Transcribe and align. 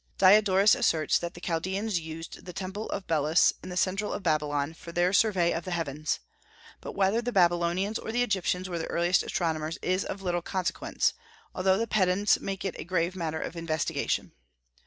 Diodorus 0.17 0.73
asserts 0.73 1.19
that 1.19 1.35
the 1.35 1.39
Chaldaeans 1.39 1.99
used 1.99 2.45
the 2.47 2.53
Temple 2.53 2.89
of 2.89 3.05
Belus, 3.05 3.53
in 3.61 3.69
the 3.69 3.77
centre 3.77 4.07
of 4.07 4.23
Babylon, 4.23 4.73
for 4.73 4.91
their 4.91 5.13
survey 5.13 5.51
of 5.53 5.63
the 5.63 5.69
heavens. 5.69 6.19
But 6.79 6.93
whether 6.93 7.21
the 7.21 7.31
Babylonians 7.31 7.99
or 7.99 8.11
the 8.11 8.23
Egyptians 8.23 8.67
were 8.67 8.79
the 8.79 8.87
earliest 8.87 9.21
astronomers 9.21 9.77
is 9.83 10.03
of 10.03 10.23
little 10.23 10.41
consequence, 10.41 11.13
although 11.53 11.77
the 11.77 11.85
pedants 11.85 12.39
make 12.39 12.65
it 12.65 12.75
a 12.79 12.83
grave 12.83 13.15
matter 13.15 13.39
of 13.41 13.55
investigation. 13.55 14.31